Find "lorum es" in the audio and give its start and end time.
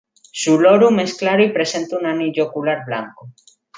0.59-1.13